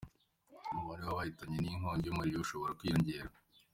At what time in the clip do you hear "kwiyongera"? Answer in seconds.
2.79-3.29